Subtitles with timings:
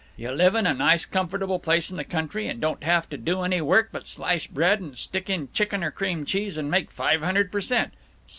[0.17, 3.43] You live in a nice comfortable place in the country and don't have to do
[3.43, 7.21] any work but slice bread and stick in chicken or cream cheese, and make five
[7.21, 7.93] hundred per cent.